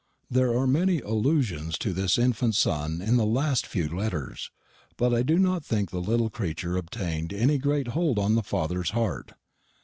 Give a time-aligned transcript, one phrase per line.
[0.31, 4.49] There are many allusions to this infant son in the last few letters;
[4.97, 8.89] but I do not think the little creature obtained any great hold on the father's
[8.97, 9.33] heart.